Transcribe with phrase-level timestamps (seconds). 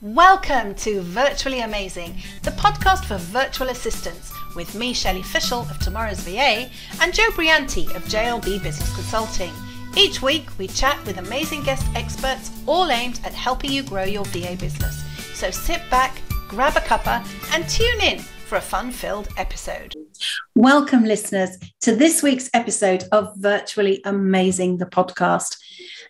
[0.00, 6.20] Welcome to Virtually Amazing, the podcast for virtual assistants, with me, Shelley Fishel of Tomorrow's
[6.20, 9.50] VA, and Joe Brianti of JLB Business Consulting.
[9.96, 14.24] Each week, we chat with amazing guest experts, all aimed at helping you grow your
[14.26, 15.02] VA business.
[15.34, 19.94] So sit back, grab a cuppa, and tune in for a fun filled episode.
[20.54, 25.58] Welcome, listeners, to this week's episode of Virtually Amazing, the podcast.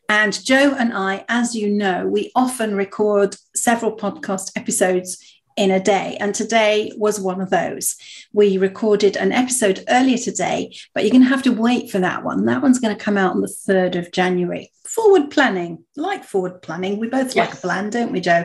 [0.08, 5.18] And Joe and I, as you know, we often record several podcast episodes
[5.56, 6.16] in a day.
[6.20, 7.96] And today was one of those.
[8.32, 12.22] We recorded an episode earlier today, but you're going to have to wait for that
[12.22, 12.44] one.
[12.44, 14.70] That one's going to come out on the 3rd of January.
[14.84, 17.00] Forward planning, like forward planning.
[17.00, 17.48] We both yes.
[17.48, 18.44] like a plan, don't we, Joe?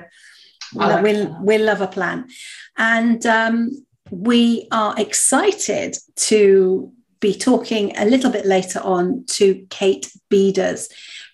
[0.76, 2.28] Like we, we love a plan.
[2.78, 10.12] And um, we are excited to be talking a little bit later on to Kate
[10.30, 10.90] Beeders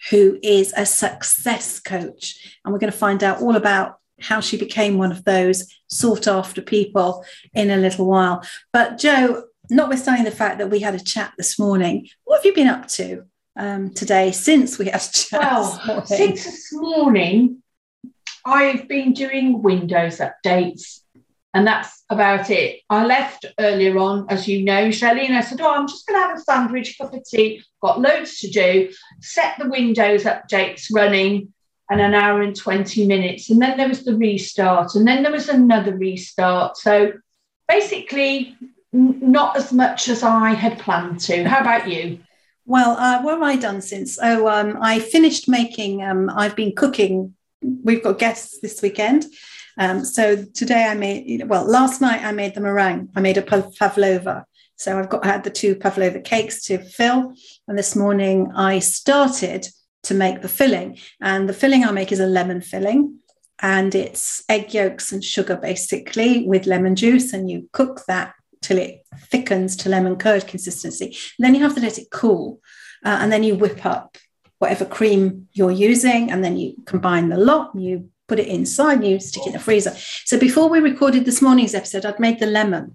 [0.10, 2.58] who is a success coach.
[2.64, 6.28] And we're going to find out all about how she became one of those sought
[6.28, 8.44] after people in a little while.
[8.74, 12.53] But, Joe, notwithstanding the fact that we had a chat this morning, what have you
[12.53, 13.24] been up to
[13.58, 15.42] um, today since we had a chat?
[15.42, 17.62] Well, this since this morning,
[18.50, 21.02] I've been doing Windows updates
[21.53, 22.81] and that's about it.
[22.89, 26.19] I left earlier on, as you know, Shelley, and I said, Oh, I'm just going
[26.19, 30.88] to have a sandwich, cup of tea, got loads to do, set the Windows updates
[30.94, 31.53] running,
[31.89, 33.50] and an hour and 20 minutes.
[33.50, 36.78] And then there was the restart, and then there was another restart.
[36.78, 37.13] So
[37.67, 38.56] basically,
[38.91, 41.44] not as much as I had planned to.
[41.45, 42.19] How about you?
[42.66, 44.19] Well, uh, what have I done since?
[44.22, 47.34] Oh, um, I finished making, um, I've been cooking.
[47.62, 49.26] We've got guests this weekend.
[49.78, 53.10] Um, so today I made, well, last night I made the meringue.
[53.16, 54.46] I made a pavlova.
[54.76, 57.34] So I've got I had the two pavlova cakes to fill,
[57.68, 59.68] and this morning I started
[60.04, 60.98] to make the filling.
[61.20, 63.20] And the filling I make is a lemon filling,
[63.62, 68.78] and it's egg yolks and sugar basically with lemon juice, and you cook that till
[68.78, 71.08] it thickens to lemon curd consistency.
[71.08, 72.62] And then you have to let it cool,
[73.03, 74.18] uh, and then you whip up
[74.59, 77.72] whatever cream you're using, and then you combine the lot.
[77.75, 79.94] You put it inside you stick it in the freezer.
[80.24, 82.94] So before we recorded this morning's episode i'd made the lemon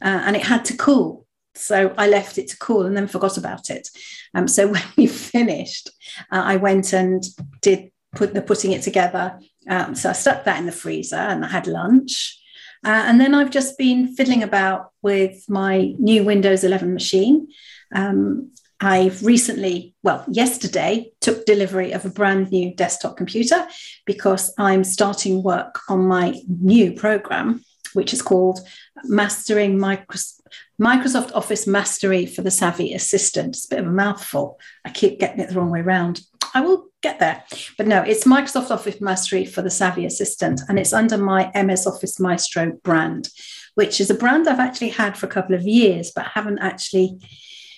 [0.00, 1.26] uh, and it had to cool.
[1.54, 3.88] So i left it to cool and then forgot about it.
[4.34, 5.90] Um, so when we finished
[6.32, 7.22] uh, i went and
[7.60, 9.38] did put the putting it together.
[9.68, 12.40] Um, so i stuck that in the freezer and i had lunch.
[12.84, 17.48] Uh, and then i've just been fiddling about with my new windows 11 machine.
[17.94, 23.66] Um, I've recently, well, yesterday, took delivery of a brand new desktop computer
[24.04, 27.64] because I'm starting work on my new program,
[27.94, 28.60] which is called
[29.04, 33.56] Mastering Microsoft Office Mastery for the Savvy Assistant.
[33.56, 34.60] It's a bit of a mouthful.
[34.84, 36.20] I keep getting it the wrong way around.
[36.52, 37.44] I will get there.
[37.78, 41.86] But no, it's Microsoft Office Mastery for the Savvy Assistant, and it's under my MS
[41.86, 43.30] Office Maestro brand,
[43.74, 47.18] which is a brand I've actually had for a couple of years, but haven't actually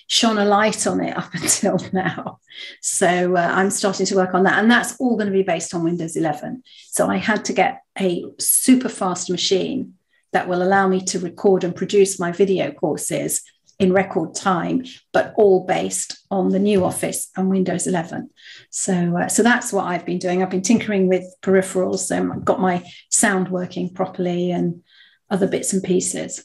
[0.09, 2.39] shone a light on it up until now.
[2.81, 4.59] So uh, I'm starting to work on that.
[4.59, 6.63] And that's all going to be based on Windows 11.
[6.89, 9.93] So I had to get a super fast machine
[10.33, 13.41] that will allow me to record and produce my video courses
[13.77, 14.83] in record time,
[15.13, 18.29] but all based on the new Office and Windows 11.
[18.69, 20.43] So, uh, so that's what I've been doing.
[20.43, 24.83] I've been tinkering with peripherals, so I've got my sound working properly and
[25.29, 26.43] other bits and pieces.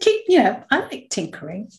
[0.00, 1.70] Keep, you know, I like tinkering.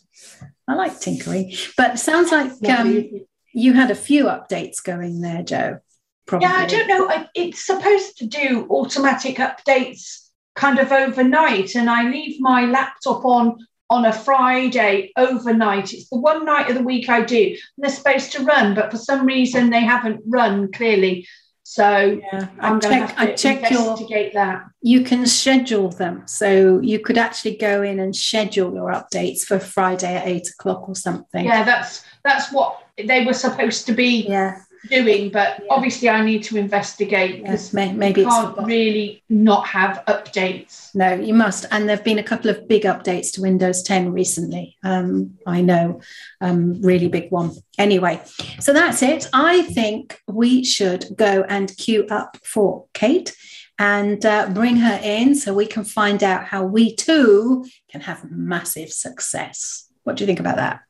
[0.67, 3.09] I like tinkering, but sounds like um,
[3.53, 5.79] you had a few updates going there, Joe.
[6.25, 6.47] Probably.
[6.47, 7.27] Yeah, I don't know.
[7.35, 13.57] It's supposed to do automatic updates kind of overnight, and I leave my laptop on
[13.89, 15.93] on a Friday overnight.
[15.93, 17.49] It's the one night of the week I do.
[17.49, 21.27] And they're supposed to run, but for some reason they haven't run clearly.
[21.73, 24.65] So yeah, I'm going to to check investigate your, that.
[24.83, 26.21] You can schedule them.
[26.27, 30.87] So you could actually go in and schedule your updates for Friday at eight o'clock
[30.87, 31.43] or something.
[31.43, 34.27] Yeah, that's that's what they were supposed to be.
[34.27, 35.67] Yeah doing, but yeah.
[35.69, 40.93] obviously I need to investigate because yes, maybe you can't really not have updates.
[40.95, 41.65] No, you must.
[41.71, 44.77] And there've been a couple of big updates to Windows 10 recently.
[44.83, 46.01] Um, I know,
[46.41, 47.51] um, really big one.
[47.77, 48.21] Anyway,
[48.59, 49.29] so that's it.
[49.33, 53.35] I think we should go and queue up for Kate
[53.79, 58.29] and uh, bring her in so we can find out how we too can have
[58.29, 59.89] massive success.
[60.03, 60.81] What do you think about that?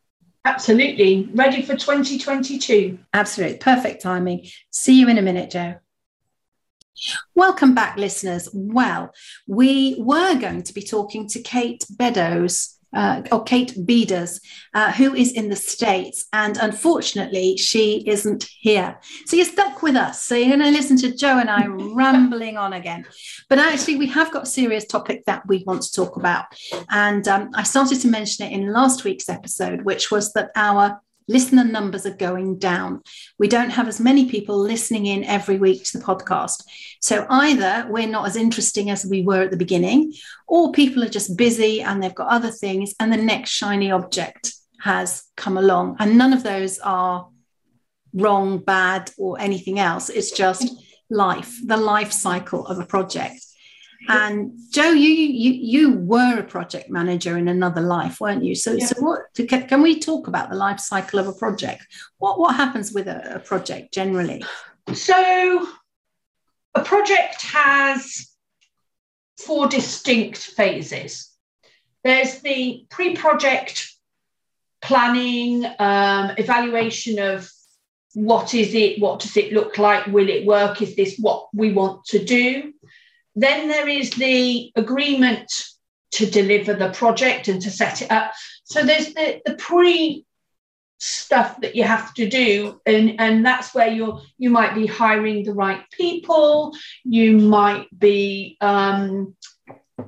[0.45, 1.29] Absolutely.
[1.33, 2.99] Ready for 2022.
[3.13, 3.57] Absolutely.
[3.57, 4.45] Perfect timing.
[4.71, 5.75] See you in a minute, Joe.
[7.33, 8.49] Welcome back, listeners.
[8.53, 9.13] Well,
[9.47, 14.39] we were going to be talking to Kate Beddoes uh, or Kate Beeders,
[14.73, 16.27] uh, who is in the States.
[16.33, 18.97] And unfortunately, she isn't here.
[19.25, 20.23] So you're stuck with us.
[20.23, 23.05] So you're going to listen to Joe and I rambling on again.
[23.49, 26.45] But actually, we have got a serious topic that we want to talk about.
[26.89, 31.01] And um, I started to mention it in last week's episode, which was that our
[31.27, 33.01] listener numbers are going down.
[33.39, 36.63] We don't have as many people listening in every week to the podcast.
[36.99, 40.13] So either we're not as interesting as we were at the beginning,
[40.47, 44.53] or people are just busy and they've got other things, and the next shiny object
[44.81, 45.97] has come along.
[45.99, 47.27] And none of those are
[48.13, 50.09] wrong, bad, or anything else.
[50.09, 50.69] It's just
[51.09, 53.43] life, the life cycle of a project.
[54.09, 58.55] And Joe, you you you were a project manager in another life, weren't you?
[58.55, 58.85] So yeah.
[58.85, 61.85] so what can we talk about the life cycle of a project?
[62.17, 64.43] What what happens with a, a project generally?
[64.93, 65.67] So
[66.75, 68.29] a project has
[69.37, 71.29] four distinct phases.
[72.03, 73.93] There's the pre-project
[74.81, 77.49] planning, um, evaluation of
[78.13, 81.71] what is it, what does it look like, will it work, is this what we
[81.71, 82.73] want to do?
[83.35, 85.51] Then there is the agreement
[86.11, 88.33] to deliver the project and to set it up.
[88.63, 90.25] So there's the, the pre
[90.99, 95.43] stuff that you have to do and and that's where you're you might be hiring
[95.43, 99.35] the right people you might be um,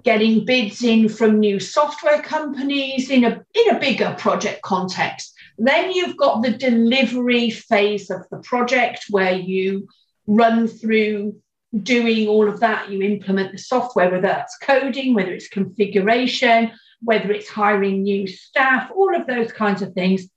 [0.04, 5.92] getting bids in from new software companies in a in a bigger project context then
[5.92, 9.90] you've got the delivery phase of the project where you
[10.28, 11.36] run through
[11.84, 17.32] doing all of that, you implement the software, whether that's coding, whether it's configuration, whether
[17.32, 20.28] it's hiring new staff, all of those kinds of things.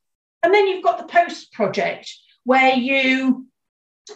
[0.43, 2.13] And then you've got the post project
[2.45, 3.47] where you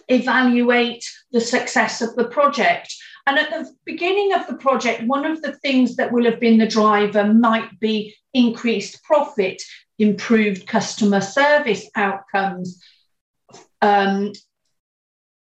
[0.09, 2.95] evaluate the success of the project.
[3.27, 6.59] And at the beginning of the project, one of the things that will have been
[6.59, 9.63] the driver might be increased profit,
[9.99, 12.83] improved customer service outcomes,
[13.81, 14.33] um,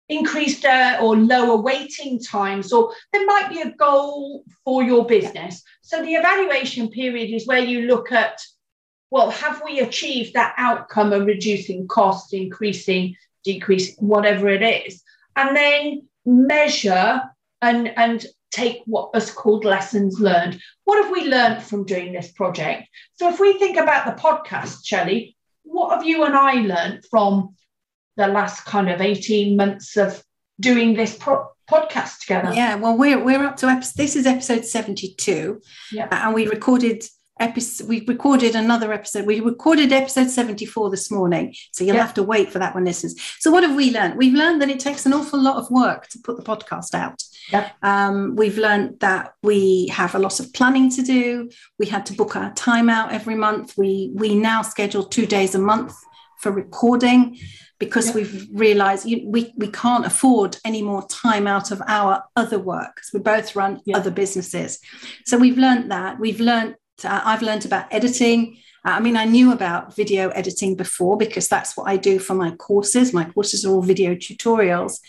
[0.10, 5.64] increased uh, or lower waiting times, or there might be a goal for your business.
[5.82, 8.42] So the evaluation period is where you look at,
[9.12, 15.02] well, have we achieved that outcome of reducing costs, increasing, decreasing, whatever it is,
[15.36, 17.22] and then measure
[17.62, 20.62] and and take what is called lessons learned.
[20.84, 22.88] What have we learned from doing this project?
[23.14, 27.56] So if we think about the podcast, Shelley, what have you and I learned from
[28.16, 30.24] the last kind of 18 months of
[30.60, 32.54] doing this pro- podcast together.
[32.54, 33.98] Yeah, well, we're we're up to episode.
[33.98, 35.62] This is episode 72,
[35.92, 37.04] yeah, and we recorded
[37.40, 37.88] episode.
[37.88, 39.26] We recorded another episode.
[39.26, 42.02] We recorded episode 74 this morning, so you'll yeah.
[42.02, 43.16] have to wait for that one, listeners.
[43.40, 44.16] So, what have we learned?
[44.16, 47.24] We've learned that it takes an awful lot of work to put the podcast out.
[47.52, 47.72] Yeah.
[47.82, 51.50] Um, we've learned that we have a lot of planning to do.
[51.78, 53.78] We had to book our time out every month.
[53.78, 55.96] We we now schedule two days a month
[56.44, 57.40] for recording
[57.80, 58.16] because yeah.
[58.16, 62.96] we've realized you, we, we can't afford any more time out of our other work
[62.96, 63.98] because we both run yeah.
[63.98, 64.80] other businesses.
[65.26, 66.20] So we've learned that.
[66.20, 68.58] We've learned, uh, I've learned about editing.
[68.86, 72.36] Uh, I mean, I knew about video editing before because that's what I do for
[72.36, 73.14] my courses.
[73.14, 75.00] My courses are all video tutorials.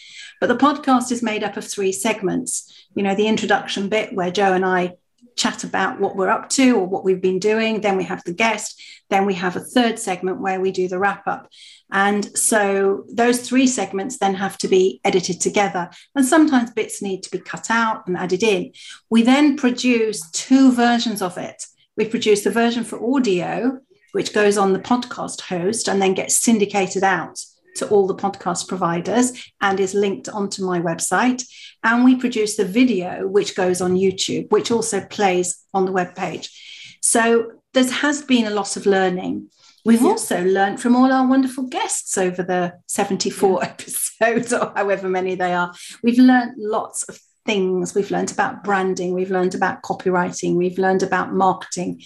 [0.40, 2.86] But the podcast is made up of three segments.
[2.94, 4.94] You know, the introduction bit where Joe and I
[5.36, 7.80] chat about what we're up to or what we've been doing.
[7.80, 8.80] Then we have the guest.
[9.10, 11.48] Then we have a third segment where we do the wrap up.
[11.92, 15.90] And so those three segments then have to be edited together.
[16.14, 18.72] And sometimes bits need to be cut out and added in.
[19.10, 21.64] We then produce two versions of it.
[21.96, 23.78] We produce the version for audio,
[24.12, 27.38] which goes on the podcast host and then gets syndicated out
[27.76, 31.44] to all the podcast providers and is linked onto my website.
[31.82, 36.14] And we produce the video, which goes on YouTube, which also plays on the web
[36.14, 36.98] page.
[37.02, 39.50] So there has been a lot of learning.
[39.84, 40.08] We've yeah.
[40.08, 43.68] also learned from all our wonderful guests over the 74 yeah.
[43.68, 45.74] episodes or however many they are.
[46.02, 47.94] We've learned lots of things.
[47.94, 52.02] We've learned about branding, we've learned about copywriting, we've learned about marketing.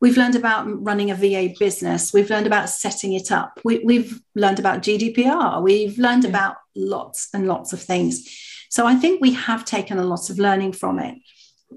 [0.00, 2.12] We've learned about running a VA business.
[2.12, 3.58] We've learned about setting it up.
[3.64, 5.62] We, have learned about GDPR.
[5.62, 6.30] We've learned yeah.
[6.30, 8.28] about lots and lots of things.
[8.68, 11.16] So I think we have taken a lot of learning from it.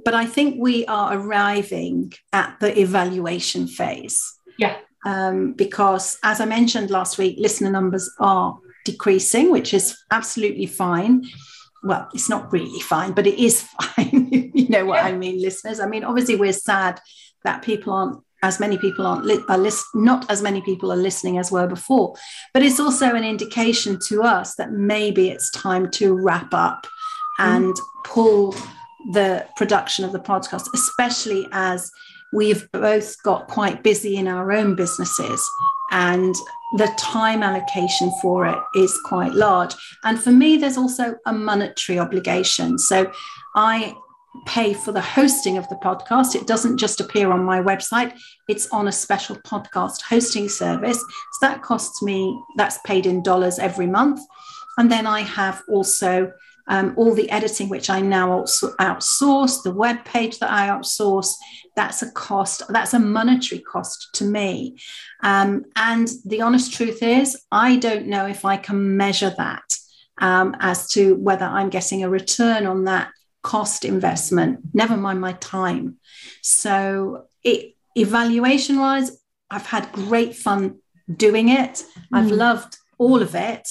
[0.03, 4.35] But I think we are arriving at the evaluation phase.
[4.57, 4.77] Yeah.
[5.05, 11.25] Um, because as I mentioned last week, listener numbers are decreasing, which is absolutely fine.
[11.83, 14.51] Well, it's not really fine, but it is fine.
[14.53, 15.07] you know what yeah.
[15.07, 15.79] I mean, listeners.
[15.79, 16.99] I mean, obviously, we're sad
[17.43, 20.97] that people aren't as many people aren't li- are list- not as many people are
[20.97, 22.15] listening as were before
[22.53, 26.87] but it's also an indication to us that maybe it's time to wrap up
[27.37, 28.03] and mm.
[28.05, 28.55] pull
[29.11, 31.91] the production of the podcast especially as
[32.31, 35.45] we've both got quite busy in our own businesses
[35.91, 36.35] and
[36.73, 39.73] the time allocation for it is quite large.
[40.03, 42.77] And for me, there's also a monetary obligation.
[42.77, 43.11] So
[43.55, 43.95] I
[44.45, 46.35] pay for the hosting of the podcast.
[46.35, 48.17] It doesn't just appear on my website,
[48.47, 50.99] it's on a special podcast hosting service.
[50.99, 54.21] So that costs me, that's paid in dollars every month.
[54.77, 56.31] And then I have also
[56.67, 61.33] um, all the editing, which I now also outsource, the web page that I outsource,
[61.75, 64.77] that's a cost, that's a monetary cost to me.
[65.21, 69.77] Um, and the honest truth is, I don't know if I can measure that
[70.19, 73.09] um, as to whether I'm getting a return on that
[73.41, 75.97] cost investment, never mind my time.
[76.41, 79.17] So, it, evaluation wise,
[79.49, 80.79] I've had great fun
[81.13, 81.73] doing it.
[81.73, 82.05] Mm.
[82.13, 83.67] I've loved all of it.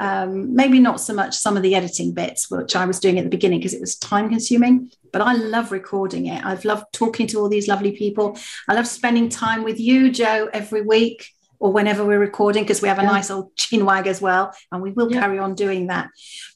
[0.00, 3.24] Um, maybe not so much some of the editing bits, which I was doing at
[3.24, 6.44] the beginning because it was time consuming, but I love recording it.
[6.44, 8.38] I've loved talking to all these lovely people.
[8.68, 12.88] I love spending time with you, Joe, every week or whenever we're recording because we
[12.88, 13.08] have a yeah.
[13.08, 15.20] nice old chinwag as well, and we will yeah.
[15.20, 16.08] carry on doing that.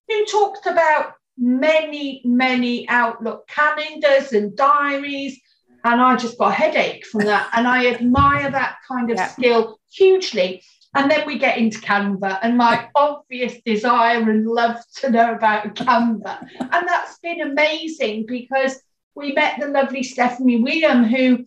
[0.08, 0.16] yeah.
[0.16, 5.40] who talked about many, many Outlook calendars and diaries
[5.84, 7.50] and I just got a headache from that.
[7.52, 9.28] And I admire that kind of yeah.
[9.28, 10.62] skill hugely.
[10.94, 15.74] And then we get into Canva and my obvious desire and love to know about
[15.74, 16.48] Canva.
[16.58, 18.80] And that's been amazing because
[19.14, 21.44] we met the lovely Stephanie William, who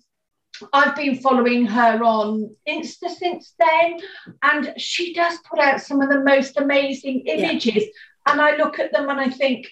[0.72, 4.00] I've been following her on Insta since then.
[4.44, 7.76] And she does put out some of the most amazing images.
[7.76, 8.32] Yeah.
[8.34, 9.68] And I look at them and I think,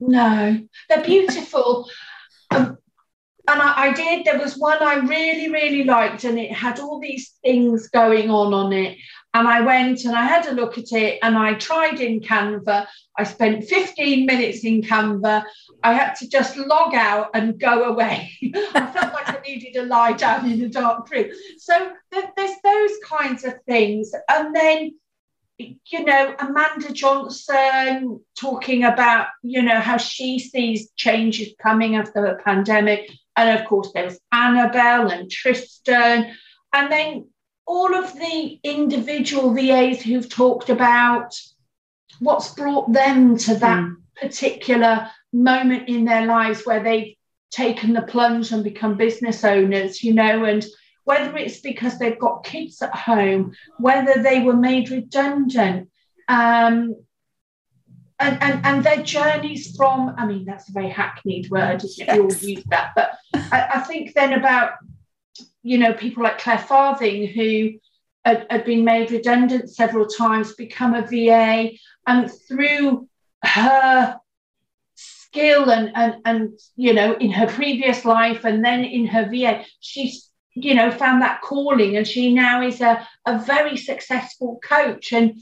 [0.00, 1.88] no, they're beautiful.
[2.48, 2.78] Um,
[3.48, 4.24] and I, I, did.
[4.24, 8.52] There was one I really, really liked, and it had all these things going on
[8.52, 8.98] on it.
[9.34, 12.86] And I went and I had a look at it, and I tried in Canva.
[13.18, 15.44] I spent 15 minutes in Canva.
[15.82, 18.32] I had to just log out and go away.
[18.54, 21.30] I felt like I needed to lie down in a dark room.
[21.58, 24.92] So th- there's those kinds of things, and then
[25.58, 32.42] you know, Amanda Johnson talking about, you know, how she sees changes coming after the
[32.44, 33.10] pandemic.
[33.36, 36.34] And of course, there was Annabelle and Tristan.
[36.72, 37.28] And then
[37.66, 41.34] all of the individual VAs who've talked about
[42.20, 43.96] what's brought them to that mm.
[44.20, 47.14] particular moment in their lives where they've
[47.50, 50.64] taken the plunge and become business owners, you know, and
[51.04, 55.88] whether it's because they've got kids at home, whether they were made redundant,
[56.28, 56.94] um,
[58.18, 62.14] and, and, and their journeys from, I mean, that's a very hackneyed word, isn't it?
[62.14, 62.92] We all use that.
[62.96, 64.72] But I, I, think then about,
[65.62, 67.72] you know, people like Claire Farthing who
[68.24, 71.72] had, had been made redundant several times, become a VA,
[72.06, 73.06] and through
[73.44, 74.18] her
[74.94, 79.62] skill and, and, and, you know, in her previous life and then in her VA,
[79.80, 85.12] she's, you know, found that calling and she now is a, a very successful coach.
[85.12, 85.34] And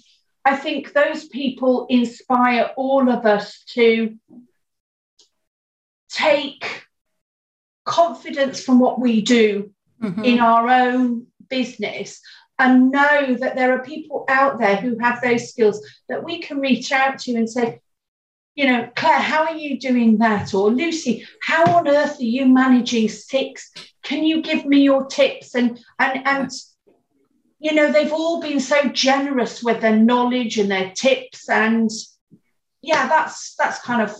[0.45, 4.17] I think those people inspire all of us to
[6.11, 6.85] take
[7.85, 9.73] confidence from what we do
[10.03, 10.25] mm-hmm.
[10.25, 12.21] in our own business
[12.59, 16.61] and know that there are people out there who have those skills that we can
[16.61, 17.81] reach out to and say,
[18.55, 20.55] you know, Claire, how are you doing that?
[20.55, 23.73] Or Lucy, how on earth are you managing six?
[24.05, 25.57] Can you give me your tips?
[25.57, 26.51] And and and
[27.65, 31.49] you know, they've all been so generous with their knowledge and their tips.
[31.49, 31.91] And
[32.83, 34.15] yeah, that's that's kind of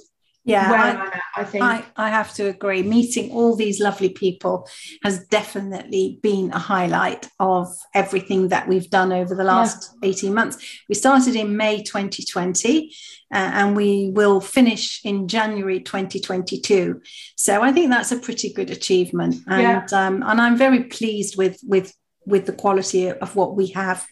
[0.47, 4.69] yeah I, I, think I, I have to agree meeting all these lovely people
[5.03, 10.11] has definitely been a highlight of everything that we've done over the last yeah.
[10.11, 12.95] 18 months we started in may 2020
[13.33, 17.01] uh, and we will finish in january 2022
[17.37, 20.07] so i think that's a pretty good achievement and yeah.
[20.07, 21.95] um, and i'm very pleased with with
[22.27, 24.07] with the quality of what we have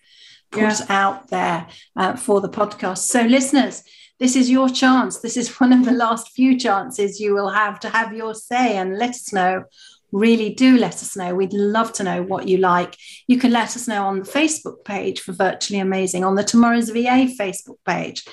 [0.50, 0.86] put yeah.
[0.88, 1.66] out there
[1.96, 3.82] uh, for the podcast so listeners
[4.22, 5.18] this is your chance.
[5.18, 8.76] This is one of the last few chances you will have to have your say
[8.76, 9.64] and let us know.
[10.12, 11.34] Really do let us know.
[11.34, 12.96] We'd love to know what you like.
[13.26, 16.90] You can let us know on the Facebook page for Virtually Amazing, on the Tomorrow's
[16.90, 18.24] VA Facebook page.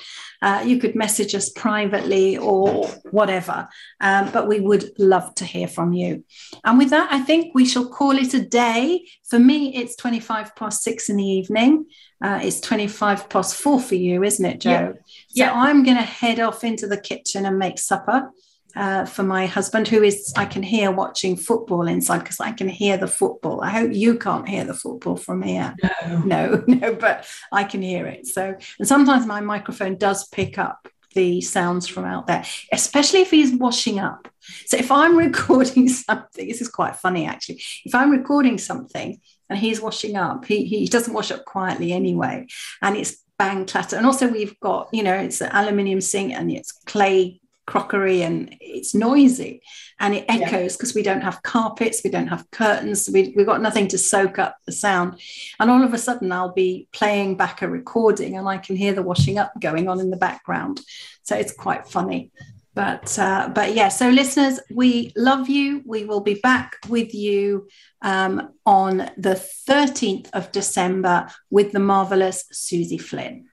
[0.42, 3.68] Uh, you could message us privately or whatever,
[4.00, 6.24] um, but we would love to hear from you.
[6.64, 9.06] And with that, I think we shall call it a day.
[9.28, 11.86] For me, it's 25 past six in the evening.
[12.22, 14.70] Uh, it's 25 past four for you, isn't it, Joe?
[14.70, 15.48] Yeah.
[15.48, 15.52] So yeah.
[15.52, 18.30] I'm going to head off into the kitchen and make supper.
[18.76, 22.68] Uh, for my husband, who is, I can hear watching football inside because I can
[22.68, 23.60] hear the football.
[23.62, 25.74] I hope you can't hear the football from here.
[26.06, 28.26] No, no, no, but I can hear it.
[28.26, 33.30] So, and sometimes my microphone does pick up the sounds from out there, especially if
[33.30, 34.28] he's washing up.
[34.66, 37.62] So, if I'm recording something, this is quite funny actually.
[37.84, 42.46] If I'm recording something and he's washing up, he, he doesn't wash up quietly anyway,
[42.82, 43.96] and it's bang clatter.
[43.96, 48.56] And also, we've got, you know, it's an aluminium sink and it's clay crockery and
[48.60, 49.62] it's noisy
[50.00, 50.98] and it echoes because yeah.
[50.98, 54.56] we don't have carpets, we don't have curtains, we, we've got nothing to soak up
[54.66, 55.20] the sound.
[55.60, 58.92] And all of a sudden, I'll be playing back a recording and I can hear
[58.92, 60.80] the washing up going on in the background.
[61.22, 62.32] So it's quite funny.
[62.74, 65.82] But uh, but yeah, so listeners, we love you.
[65.84, 67.68] We will be back with you
[68.00, 69.34] um, on the
[69.68, 73.49] 13th of December with the marvelous Susie Flynn.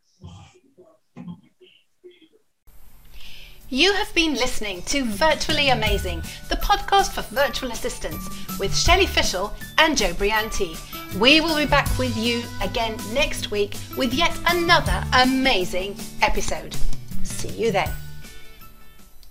[3.70, 9.54] You have been listening to Virtually Amazing, the podcast for virtual assistants with Shelley Fishel
[9.78, 10.78] and Joe Brianti.
[11.20, 16.78] We will be back with you again next week with yet another amazing episode.
[17.24, 17.90] See you then.